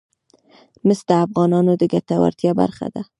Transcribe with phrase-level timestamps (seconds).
[0.87, 3.01] مس د افغانانو د ګټورتیا برخه ده.